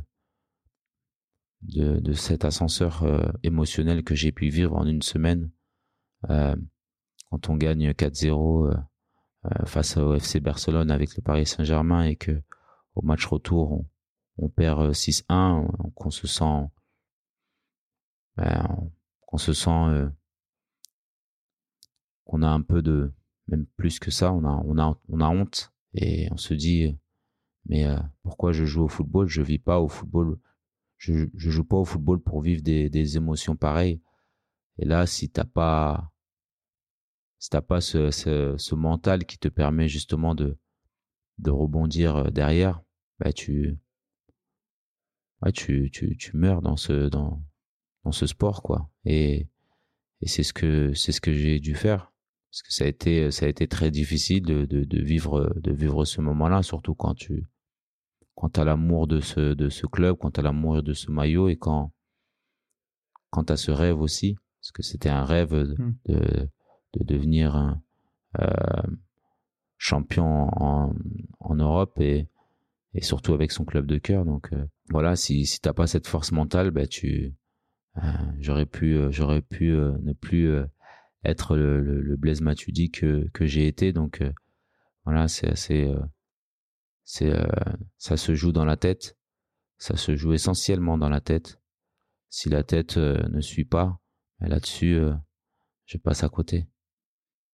[1.62, 5.50] de, de cet ascenseur euh, émotionnel que j'ai pu vivre en une semaine,
[6.30, 6.56] euh,
[7.30, 8.76] quand on gagne 4-0 euh,
[9.46, 12.42] euh, face au FC Barcelone avec le Paris Saint-Germain et que
[12.94, 13.84] au match retour,
[14.38, 15.22] on, perd 6-1,
[15.64, 16.66] euh, qu'on se sent,
[18.36, 18.90] ben,
[19.20, 20.08] qu'on se sent, euh,
[22.24, 23.12] qu'on a un peu de,
[23.46, 26.98] même plus que ça, on a, on a, on a honte et on se dit,
[27.66, 27.86] mais
[28.22, 29.28] pourquoi je joue au football?
[29.28, 30.38] Je vis pas au football.
[30.98, 34.00] Je, je joue pas au football pour vivre des, des émotions pareilles.
[34.78, 36.12] Et là, si t'as pas,
[37.38, 40.58] si t'as pas ce, ce, ce mental qui te permet justement de,
[41.38, 42.82] de rebondir derrière,
[43.18, 43.78] bah tu
[45.42, 47.42] ouais, tu, tu tu meurs dans ce dans
[48.04, 49.48] dans ce sport quoi et
[50.20, 52.12] et c'est ce que c'est ce que j'ai dû faire
[52.50, 55.72] parce que ça a été ça a été très difficile de de, de vivre de
[55.72, 57.44] vivre ce moment-là surtout quand tu
[58.38, 61.56] quand t'as l'amour de ce de ce club quand t'as l'amour de ce maillot et
[61.56, 61.92] quand
[63.30, 65.94] quand t'as ce rêve aussi parce que c'était un rêve de, mmh.
[66.06, 66.48] de,
[66.94, 67.82] de devenir un
[68.38, 68.82] euh,
[69.76, 70.94] champion en,
[71.40, 72.28] en Europe et
[72.94, 74.24] et surtout avec son club de cœur.
[74.24, 77.34] Donc euh, voilà, si si t'as pas cette force mentale, bah tu
[77.96, 78.00] euh,
[78.38, 80.48] j'aurais pu j'aurais pu ne plus
[81.24, 83.92] être le, le, le, Blaise Matuidi que que j'ai été.
[83.92, 84.22] Donc
[85.04, 85.92] voilà, c'est assez
[87.10, 87.32] c'est
[87.96, 89.16] ça se joue dans la tête.
[89.78, 91.58] Ça se joue essentiellement dans la tête.
[92.28, 93.98] Si la tête ne suit pas,
[94.40, 95.00] bah, là-dessus,
[95.86, 96.66] je passe à côté.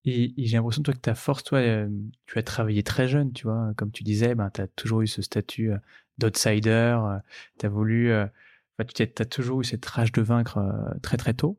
[0.04, 1.88] Et, j'ai l'impression, toi, que ta force, toi, euh,
[2.26, 3.72] tu as travaillé très jeune, tu vois.
[3.76, 5.78] Comme tu disais, ben, tu as toujours eu ce statut euh,
[6.18, 6.98] d'outsider.
[7.00, 7.18] Euh,
[7.58, 8.12] tu as voulu.
[8.94, 10.60] tu as toujours eu cette rage de vaincre
[11.02, 11.58] très, très tôt.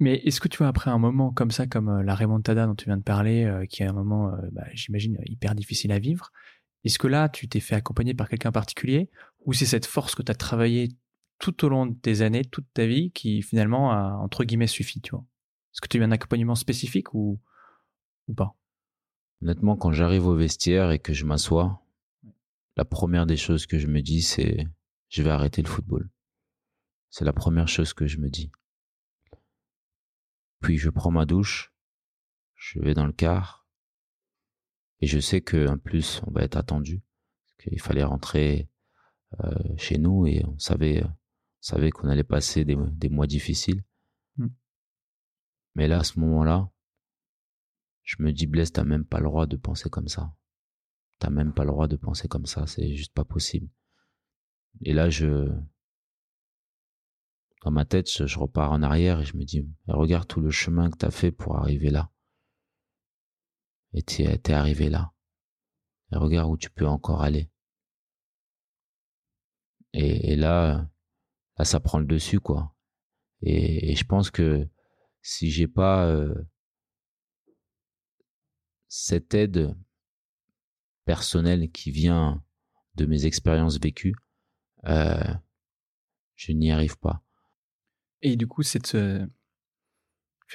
[0.00, 2.86] Mais est-ce que tu vois, après un moment comme ça, comme la remontada dont tu
[2.86, 6.32] viens de parler, qui est un moment, bah, j'imagine, hyper difficile à vivre,
[6.84, 9.10] est-ce que là, tu t'es fait accompagner par quelqu'un particulier
[9.44, 10.96] ou c'est cette force que tu as travaillé
[11.38, 15.00] tout au long de tes années, toute ta vie, qui finalement a, entre guillemets, suffi,
[15.00, 15.24] tu vois?
[15.72, 17.40] Est-ce que tu as eu un accompagnement spécifique ou,
[18.28, 18.56] ou pas?
[19.42, 21.82] Honnêtement, quand j'arrive au vestiaire et que je m'assois,
[22.76, 24.68] la première des choses que je me dis, c'est
[25.08, 26.08] je vais arrêter le football.
[27.10, 28.50] C'est la première chose que je me dis.
[30.60, 31.74] Puis je prends ma douche,
[32.54, 33.61] je vais dans le car,
[35.02, 37.02] et je sais que en plus on va être attendu,
[37.58, 38.70] qu'il fallait rentrer
[39.40, 41.04] euh, chez nous et on savait,
[41.60, 43.84] savait qu'on allait passer des, des mois difficiles.
[44.36, 44.46] Mm.
[45.74, 46.70] Mais là, à ce moment-là,
[48.04, 50.32] je me dis Blaise, t'as même pas le droit de penser comme ça.
[51.18, 53.68] T'as même pas le droit de penser comme ça, c'est juste pas possible.
[54.82, 55.50] Et là, je,
[57.64, 60.90] dans ma tête, je, repars en arrière et je me dis, regarde tout le chemin
[60.90, 62.11] que tu as fait pour arriver là.
[63.94, 65.12] Et tu es arrivé là.
[66.12, 67.50] Et regarde où tu peux encore aller.
[69.94, 70.88] Et, là,
[71.58, 72.74] là, ça prend le dessus, quoi.
[73.42, 74.66] Et, je pense que
[75.20, 76.34] si j'ai pas euh,
[78.88, 79.76] cette aide
[81.04, 82.42] personnelle qui vient
[82.94, 84.14] de mes expériences vécues,
[84.86, 85.34] euh,
[86.36, 87.22] je n'y arrive pas.
[88.22, 88.96] Et du coup, cette,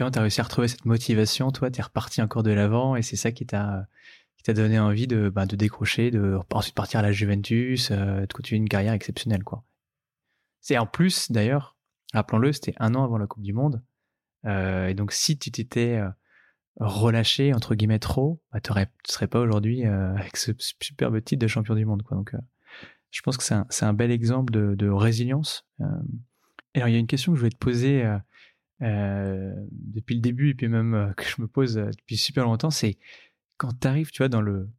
[0.01, 2.95] euh, tu as réussi à retrouver cette motivation, toi, tu es reparti encore de l'avant
[2.95, 3.87] et c'est ça qui t'a
[4.53, 8.59] donné envie de, bah, de décrocher, de ensuite partir à la Juventus, euh, de continuer
[8.59, 9.63] une carrière exceptionnelle, quoi.
[10.61, 11.77] C'est en plus, d'ailleurs,
[12.13, 13.83] rappelons-le, c'était un an avant la Coupe du Monde.
[14.45, 16.09] Euh, et donc, si tu t'étais euh,
[16.79, 21.47] relâché, entre guillemets, trop, bah, tu ne serais pas aujourd'hui avec ce superbe titre de
[21.47, 22.17] champion du monde, quoi.
[22.17, 22.33] Donc,
[23.11, 25.65] je pense que c'est un, un, bel exemple de, de résilience.
[25.79, 28.03] Alors, il y a une question que je voulais te poser
[28.81, 32.45] euh, euh, depuis le début et puis même euh, que je me pose depuis super
[32.45, 32.97] longtemps, c'est
[33.57, 34.69] quand tu arrives, tu vois, dans le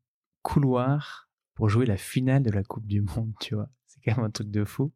[0.43, 3.69] couloir pour jouer la finale de la Coupe du Monde, tu vois.
[3.87, 4.93] C'est quand même un truc de fou.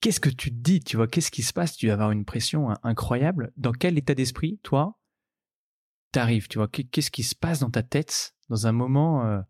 [0.00, 1.08] Qu'est-ce que tu te dis, tu vois?
[1.08, 1.76] Qu'est-ce qui se passe?
[1.76, 3.52] Tu vas avoir une pression incroyable.
[3.56, 5.00] Dans quel état d'esprit, toi,
[6.12, 6.68] t'arrives, tu vois?
[6.68, 9.42] Qu'est-ce qui se passe dans ta tête dans un moment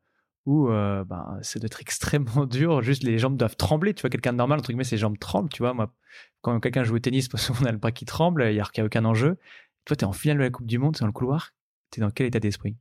[0.46, 2.82] où euh, ben, c'est d'être extrêmement dur.
[2.82, 3.94] Juste les jambes doivent trembler.
[3.94, 5.48] Tu vois, quelqu'un de normal, entre guillemets, ses jambes tremblent.
[5.48, 5.94] Tu vois, moi,
[6.42, 8.64] quand quelqu'un joue au tennis, parce qu'on a le bras qui tremble, il n'y a,
[8.64, 9.38] a, aucun enjeu.
[9.84, 11.52] Toi, tu es en finale de la Coupe du Monde, c'est dans le couloir.
[11.90, 12.76] Tu es dans quel état d'esprit?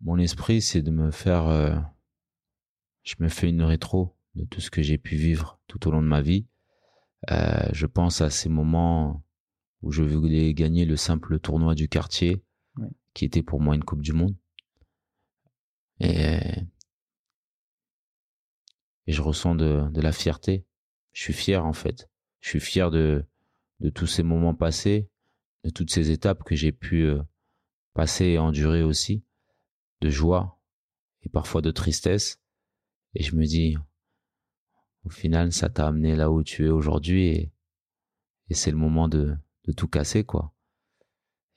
[0.00, 1.46] Mon esprit, c'est de me faire.
[1.46, 1.74] Euh,
[3.02, 6.02] je me fais une rétro de tout ce que j'ai pu vivre tout au long
[6.02, 6.46] de ma vie.
[7.30, 9.24] Euh, je pense à ces moments
[9.82, 12.42] où je voulais gagner le simple tournoi du quartier,
[13.14, 14.34] qui était pour moi une Coupe du Monde
[16.00, 16.38] et,
[19.06, 20.64] et je ressens de, de la fierté.
[21.12, 22.08] Je suis fier en fait.
[22.40, 23.24] Je suis fier de,
[23.80, 25.08] de tous ces moments passés,
[25.64, 27.22] de toutes ces étapes que j'ai pu euh,
[27.94, 29.24] passer et endurer aussi,
[30.00, 30.60] de joie
[31.22, 32.40] et parfois de tristesse.
[33.14, 33.76] Et je me dis,
[35.04, 37.52] au final, ça t'a amené là où tu es aujourd'hui et,
[38.50, 40.52] et c'est le moment de, de tout casser, quoi.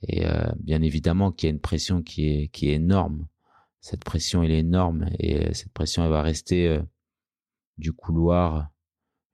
[0.01, 3.27] Et euh, bien évidemment qu'il y a une pression qui est, qui est énorme
[3.81, 6.81] cette pression elle est énorme et euh, cette pression elle va rester euh,
[7.77, 8.69] du couloir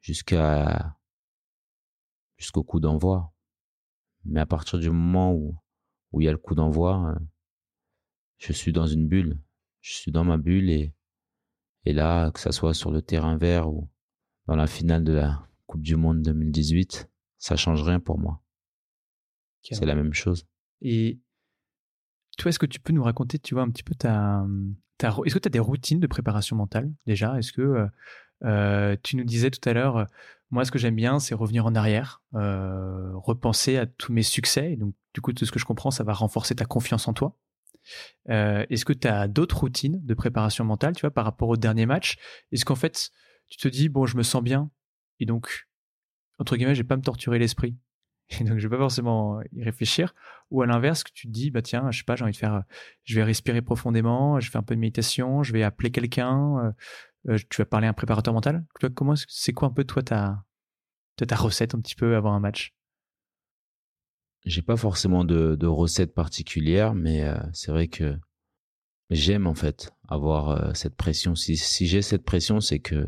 [0.01, 0.97] jusqu'à
[2.37, 3.33] jusqu'au coup d'envoi.
[4.25, 5.57] Mais à partir du moment où
[6.11, 7.19] où il y a le coup d'envoi, euh,
[8.37, 9.39] je suis dans une bulle.
[9.81, 10.93] Je suis dans ma bulle et
[11.85, 13.89] et là que ça soit sur le terrain vert ou
[14.47, 18.41] dans la finale de la Coupe du Monde 2018, ça change rien pour moi.
[19.61, 20.47] C'est la même chose.
[20.81, 21.19] Et
[22.37, 24.45] toi, est-ce que tu peux nous raconter, tu vois, un petit peu ta,
[25.03, 27.37] est-ce que tu as des routines de préparation mentale déjà?
[27.37, 27.87] Est-ce que euh,
[28.43, 30.05] euh, tu nous disais tout à l'heure, euh,
[30.51, 34.73] moi, ce que j'aime bien, c'est revenir en arrière, repenser à tous mes succès.
[34.73, 37.13] Et donc, du coup, tout ce que je comprends, ça va renforcer ta confiance en
[37.13, 37.35] toi.
[38.27, 41.87] Est-ce que tu as d'autres routines de préparation mentale, tu vois, par rapport au dernier
[41.87, 42.17] match?
[42.51, 43.09] Est-ce qu'en fait,
[43.47, 44.69] tu te dis, bon, je me sens bien,
[45.19, 45.67] et donc,
[46.37, 47.75] entre guillemets, je vais pas me torturer l'esprit?
[48.29, 50.13] Et donc je vais pas forcément y réfléchir.
[50.51, 52.37] Ou à l'inverse que tu te dis bah tiens je sais pas j'ai envie de
[52.37, 52.63] faire
[53.03, 56.71] je vais respirer profondément je fais un peu de méditation je vais appeler quelqu'un euh,
[57.33, 58.65] euh, tu vas parler à un préparateur mental.
[58.93, 60.43] Comment c'est quoi un peu toi ta
[61.15, 62.75] ta recette un petit peu avant un match?
[64.45, 68.15] J'ai pas forcément de, de recette particulière mais euh, c'est vrai que
[69.09, 71.33] j'aime en fait avoir cette pression.
[71.35, 73.07] Si si j'ai cette pression c'est que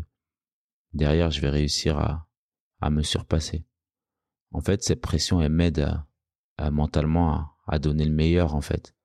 [0.93, 2.27] derrière je vais réussir à
[2.82, 3.65] à me surpasser
[4.52, 5.88] en fait, cette pression, elle m'aide
[6.72, 8.96] mentalement à, donner le meilleur, en fait.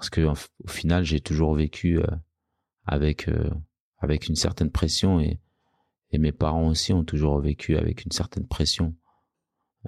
[0.00, 2.06] Parce que au final, j'ai toujours vécu euh,
[2.86, 3.50] avec euh,
[3.98, 5.40] avec une certaine pression et,
[6.12, 8.96] mes parents aussi ont toujours vécu avec une certaine pression.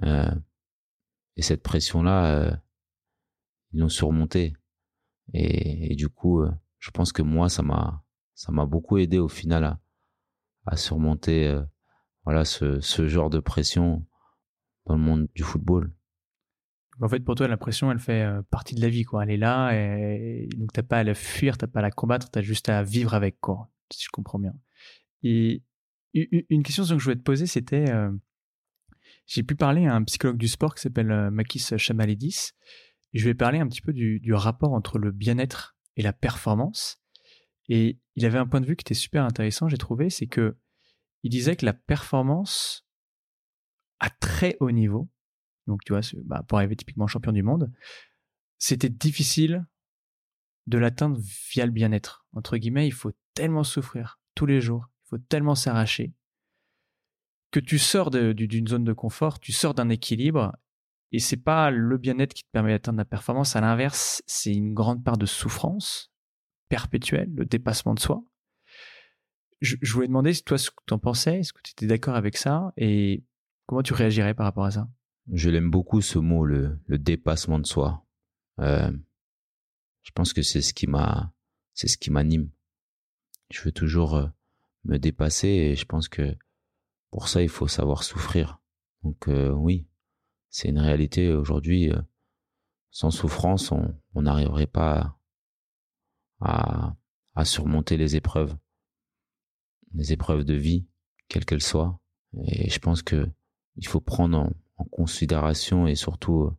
[0.03, 0.33] Euh,
[1.35, 2.61] et cette pression-là,
[3.71, 4.53] ils l'ont surmontée.
[5.33, 6.45] Et, et, du coup,
[6.77, 9.79] je pense que moi, ça m'a ça m'a beaucoup aidé au final à,
[10.65, 11.59] à surmonter
[12.23, 14.05] voilà ce, ce genre de pression
[14.85, 15.91] dans le monde du football.
[17.01, 19.23] En fait, pour toi, la pression, elle fait euh, partie de la vie, quoi.
[19.23, 22.29] Elle est là, et, donc t'as pas à la fuir, t'as pas à la combattre,
[22.29, 23.69] t'as juste à vivre avec, quoi.
[23.91, 24.53] Si je comprends bien.
[25.23, 25.63] Et
[26.13, 27.85] Une question que je voulais te poser, c'était
[29.25, 32.51] j'ai pu parler à un psychologue du sport qui s'appelle Makis Chamalidis.
[33.13, 37.01] Je vais parler un petit peu du, du rapport entre le bien-être et la performance.
[37.69, 40.57] Et il avait un point de vue qui était super intéressant, j'ai trouvé, c'est que
[41.23, 42.85] il disait que la performance
[44.03, 45.09] à très haut niveau,
[45.65, 47.71] donc tu vois, bah, pour arriver typiquement champion du monde,
[48.57, 49.65] c'était difficile
[50.67, 52.25] de l'atteindre via le bien-être.
[52.33, 56.13] Entre guillemets, il faut tellement souffrir tous les jours, il faut tellement s'arracher,
[57.51, 60.53] que tu sors d'une zone de confort, tu sors d'un équilibre,
[61.13, 63.55] et c'est pas le bien-être qui te permet d'atteindre la performance.
[63.55, 66.11] À l'inverse, c'est une grande part de souffrance
[66.67, 68.21] perpétuelle, le dépassement de soi.
[69.61, 72.15] Je, voulais demander si toi ce que tu en pensais, est-ce que tu étais d'accord
[72.15, 73.23] avec ça, et
[73.65, 74.89] comment tu réagirais par rapport à ça?
[75.31, 78.05] Je l'aime beaucoup ce mot, le, dépassement de soi.
[78.59, 78.91] Euh,
[80.03, 81.33] je pense que c'est ce qui m'a,
[81.73, 82.49] c'est ce qui m'anime.
[83.49, 84.27] Je veux toujours euh,
[84.83, 86.35] me dépasser et je pense que
[87.09, 88.59] pour ça, il faut savoir souffrir.
[89.03, 89.87] Donc euh, oui,
[90.49, 91.91] c'est une réalité aujourd'hui.
[91.91, 92.01] Euh,
[92.91, 95.17] sans souffrance, on n'arriverait pas
[96.41, 96.95] à,
[97.33, 98.55] à, surmonter les épreuves,
[99.95, 100.85] les épreuves de vie,
[101.27, 101.99] quelles qu'elles soient.
[102.45, 103.27] Et je pense que
[103.77, 104.37] il faut prendre
[104.77, 106.57] en, considération et surtout euh,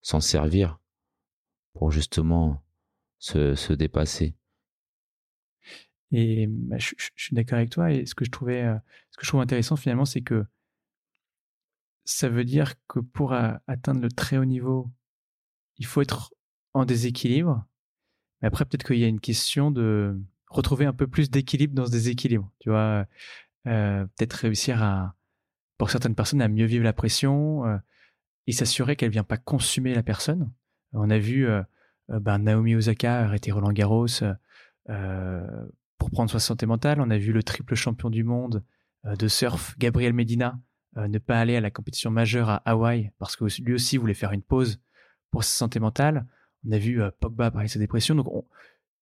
[0.00, 0.78] s'en servir
[1.72, 2.62] pour justement
[3.18, 4.36] se, se dépasser.
[6.12, 7.90] Et bah, je, suis d'accord avec toi.
[7.92, 8.76] Et ce que je trouvais, euh,
[9.10, 10.44] ce que je trouve intéressant finalement, c'est que
[12.04, 14.90] ça veut dire que pour atteindre le très haut niveau,
[15.76, 16.32] il faut être
[16.74, 17.64] en déséquilibre.
[18.40, 21.86] Mais après, peut-être qu'il y a une question de retrouver un peu plus d'équilibre dans
[21.86, 22.50] ce déséquilibre.
[22.60, 23.06] Tu vois,
[23.66, 25.14] euh, peut-être réussir à,
[25.78, 27.76] pour certaines personnes, à mieux vivre la pression euh,
[28.46, 30.50] et s'assurer qu'elle vient pas consumer la personne.
[30.92, 31.46] On a vu
[32.08, 34.06] ben, Naomi Osaka arrêter Roland Garros
[35.98, 37.00] pour prendre sa santé mentale.
[37.00, 38.64] On a vu le triple champion du monde
[39.04, 40.58] euh, de surf, Gabriel Medina,
[40.96, 44.14] euh, ne pas aller à la compétition majeure à Hawaï parce que lui aussi voulait
[44.14, 44.80] faire une pause
[45.30, 46.26] pour sa santé mentale.
[46.66, 48.14] On a vu euh, Pogba parler de sa dépression.
[48.14, 48.26] Donc,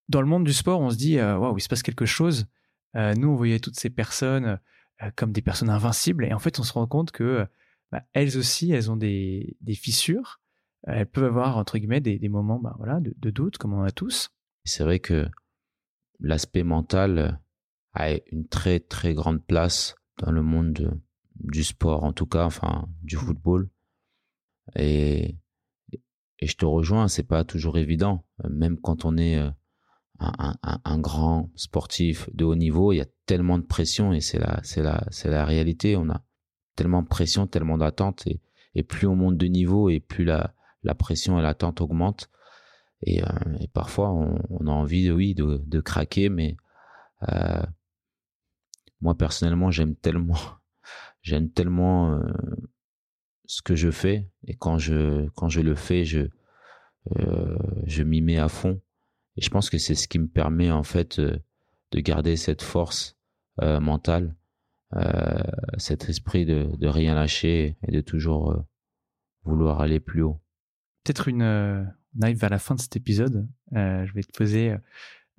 [0.09, 2.47] dans le monde du sport, on se dit waouh, il se passe quelque chose.
[2.95, 4.57] nous, on voyait toutes ces personnes
[5.15, 7.45] comme des personnes invincibles, et en fait, on se rend compte que
[7.91, 10.41] bah, elles aussi, elles ont des, fissures.
[10.83, 13.91] elles peuvent avoir entre guillemets des, moments, bah, voilà, de, de doute, comme on a
[13.91, 14.29] tous.
[14.65, 15.27] C'est vrai que
[16.19, 17.39] l'aspect mental
[17.93, 20.99] a une très très grande place dans le monde
[21.35, 23.19] du sport, en tout cas, enfin du mmh.
[23.19, 23.69] football.
[24.75, 25.37] Et,
[26.39, 29.49] et je te rejoins, c'est pas toujours évident, même quand on est euh,
[30.19, 34.21] un, un, un, grand sportif de haut niveau, il y a tellement de pression et
[34.21, 35.95] c'est la c'est la c'est la réalité.
[35.95, 36.23] On a
[36.75, 38.41] tellement de pression, tellement d'attente et,
[38.73, 42.29] et plus on monte de niveau et plus la la pression et l'attente augmentent.
[43.03, 43.27] Et, euh,
[43.73, 46.57] parfois, on, a envie, oui, de, de craquer, mais
[47.29, 47.61] euh,
[49.01, 50.39] moi personnellement, j'aime tellement,
[51.21, 52.23] j'aime tellement euh,
[53.45, 56.29] ce que je fais, et quand je quand je le fais, je
[57.85, 58.81] je m'y mets à fond.
[59.37, 63.16] Et je pense que c'est ce qui me permet en fait de garder cette force
[63.61, 64.35] mentale,
[65.77, 68.63] cet esprit de, de rien lâcher et de toujours
[69.43, 70.39] vouloir aller plus haut.
[71.03, 73.47] Peut-être une on arrive vers la fin de cet épisode.
[73.75, 74.75] Euh, je vais te poser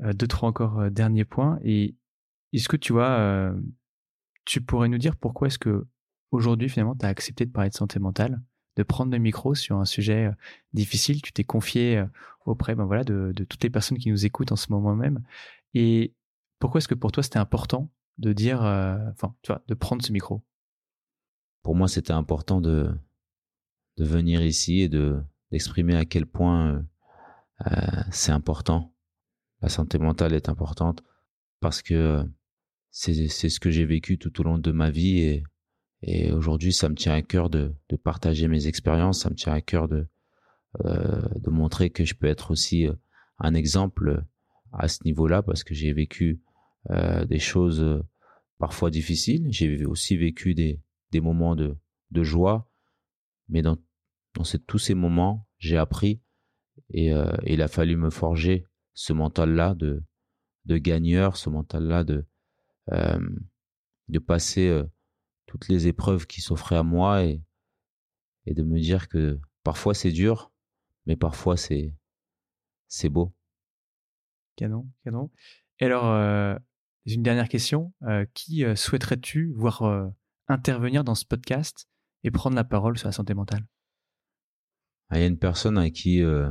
[0.02, 1.58] euh, deux, trois encore euh, derniers points.
[1.64, 1.96] Et
[2.52, 3.52] est-ce que tu vois,
[4.46, 5.86] tu pourrais nous dire pourquoi est-ce que
[6.30, 8.40] aujourd'hui finalement tu as accepté de parler de santé mentale,
[8.76, 10.30] de prendre le micro sur un sujet
[10.72, 11.20] difficile?
[11.20, 12.02] Tu t'es confié
[12.46, 15.22] auprès, ben voilà, de, de, toutes les personnes qui nous écoutent en ce moment même.
[15.74, 16.14] Et
[16.58, 20.12] pourquoi est-ce que pour toi c'était important de dire, enfin, tu vois, de prendre ce
[20.12, 20.44] micro
[21.62, 22.92] Pour moi, c'était important de
[23.98, 26.82] de venir ici et de d'exprimer à quel point euh,
[27.66, 28.94] euh, c'est important.
[29.60, 31.02] La santé mentale est importante
[31.60, 32.24] parce que euh,
[32.90, 35.44] c'est ce que j'ai vécu tout au long de ma vie et,
[36.02, 39.52] et aujourd'hui ça me tient à cœur de, de partager mes expériences, ça me tient
[39.52, 40.06] à cœur de,
[40.84, 42.86] euh, de montrer que je peux être aussi
[43.38, 44.24] un exemple
[44.72, 46.40] à ce niveau-là parce que j'ai vécu
[46.90, 48.02] euh, des choses
[48.58, 50.80] parfois difficiles, j'ai aussi vécu des,
[51.10, 51.76] des moments de,
[52.10, 52.70] de joie,
[53.48, 53.76] mais dans
[54.34, 56.20] dans tous ces moments, j'ai appris
[56.90, 58.64] et euh, il a fallu me forger
[58.94, 60.02] ce mental-là de,
[60.64, 62.24] de gagneur, ce mental-là de,
[62.92, 63.28] euh,
[64.08, 64.84] de passer euh,
[65.46, 67.42] toutes les épreuves qui s'offraient à moi et,
[68.46, 70.52] et de me dire que parfois c'est dur,
[71.06, 71.94] mais parfois c'est,
[72.86, 73.34] c'est beau.
[74.56, 75.30] Canon, canon.
[75.80, 76.58] Et alors,
[77.14, 77.92] une dernière question.
[78.34, 80.10] qui souhaiterais-tu voir
[80.48, 81.88] intervenir dans ce podcast
[82.24, 83.64] et prendre la parole sur la santé mentale?
[85.12, 86.50] Il y a une personne à qui euh,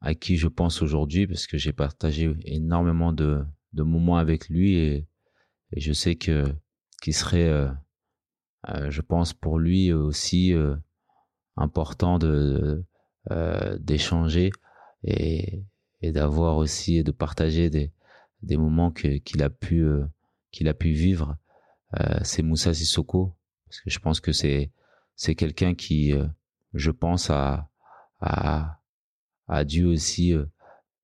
[0.00, 5.06] à qui je pense aujourd'hui parce que j'ai partagé énormément de, moments avec lui et,
[5.76, 6.52] je sais que
[7.00, 7.70] qu'il serait, euh,
[8.68, 10.76] euh, je pense pour lui aussi euh,
[11.56, 12.84] important de
[13.78, 14.50] d'échanger
[15.04, 15.62] et
[16.02, 17.92] d'avoir aussi et de partager des,
[18.42, 19.84] des moments qu'il a pu
[20.50, 21.36] qu'il a pu vivre.
[22.22, 23.36] c'est Moussa Sissoko
[23.66, 24.72] parce que je pense que c'est
[25.16, 26.14] c'est quelqu'un qui,
[26.74, 27.70] je pense, a
[28.20, 30.34] a dû aussi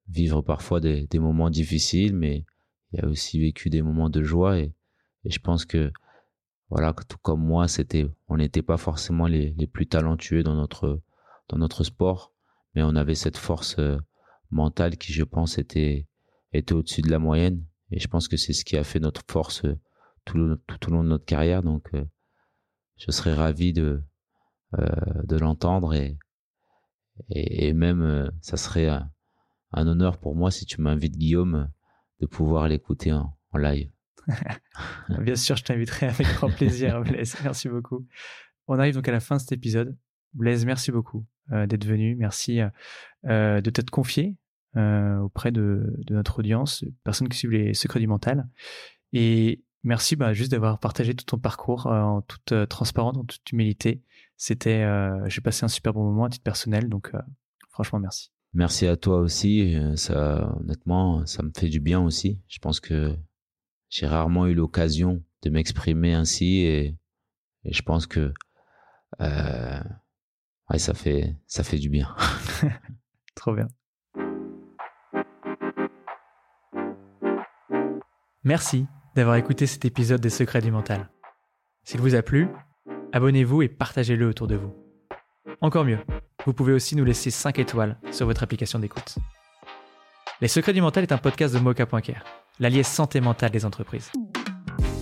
[0.09, 2.45] vivre parfois des, des moments difficiles, mais
[2.93, 4.73] il a aussi vécu des moments de joie et,
[5.25, 5.93] et je pense que
[6.71, 11.01] voilà, tout comme moi, c'était, on n'était pas forcément les, les, plus talentueux dans notre
[11.49, 12.33] dans notre sport,
[12.75, 13.99] mais on avait cette force euh,
[14.51, 16.09] mentale qui, je pense, était
[16.53, 17.65] était au-dessus de la moyenne.
[17.91, 19.79] Et je pense que c'est ce qui a fait notre force euh,
[20.25, 21.63] tout, le, tout au long de notre carrière.
[21.63, 22.05] Donc, euh,
[22.97, 24.03] je serais ravi de
[25.23, 26.19] de l'entendre et,
[27.31, 29.11] et, et même ça serait un,
[29.73, 31.71] un honneur pour moi si tu m'invites Guillaume
[32.21, 33.91] de pouvoir l'écouter en, en, live.
[35.21, 37.37] Bien sûr, je t'inviterai avec grand plaisir, Blaise.
[37.43, 38.07] Merci beaucoup.
[38.67, 39.97] On arrive donc à la fin de cet épisode.
[40.33, 42.17] Blaise, merci beaucoup euh, d'être venu.
[42.17, 42.61] Merci
[43.27, 44.37] euh, de t'être confié
[44.77, 48.47] euh, auprès de, de, notre audience, personnes qui suivent les secrets du mental.
[49.15, 53.25] Et merci bah, juste d'avoir partagé tout ton parcours euh, en toute euh, transparence, en
[53.25, 54.03] toute humilité.
[54.37, 54.85] C'était,
[55.29, 57.11] j'ai passé un super bon moment à titre personnel, donc
[57.71, 58.31] franchement merci.
[58.53, 59.75] Merci à toi aussi.
[59.95, 62.39] Ça, honnêtement, ça me fait du bien aussi.
[62.47, 63.17] Je pense que
[63.89, 66.99] j'ai rarement eu l'occasion de m'exprimer ainsi et,
[67.65, 68.35] et, je pense que
[69.19, 72.15] ouais, ça fait ça fait du bien.
[73.37, 73.69] Trop bien.
[78.47, 78.87] Merci
[79.17, 81.11] d'avoir écouté cet épisode des Secrets du Mental.
[81.83, 82.49] S'il vous a plu,
[83.13, 84.73] abonnez-vous et partagez-le autour de vous.
[85.61, 85.99] Encore mieux,
[86.45, 89.17] vous pouvez aussi nous laisser 5 étoiles sur votre application d'écoute.
[90.41, 92.25] Les Secrets du Mental est un podcast de Mocha.care
[92.61, 94.13] l'allié santé mentale des entreprises.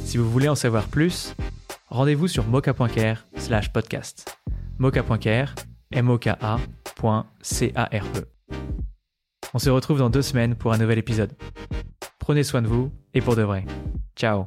[0.05, 1.35] Si vous voulez en savoir plus,
[1.89, 4.39] rendez-vous sur mocha.care slash podcast.
[4.79, 5.55] mocha.care,
[5.93, 6.31] m o k
[7.43, 8.25] c a r e
[9.53, 11.35] On se retrouve dans deux semaines pour un nouvel épisode.
[12.25, 13.67] Prenez soin de vous et pour de vrai.
[14.17, 14.47] Ciao